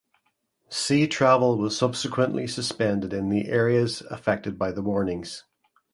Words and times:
Sea 0.69 1.05
travel 1.07 1.59
was 1.59 1.77
subsequently 1.77 2.47
suspended 2.47 3.13
in 3.13 3.29
the 3.29 3.49
areas 3.49 4.01
affected 4.09 4.57
by 4.57 4.71
the 4.71 4.81
warnings. 4.81 5.43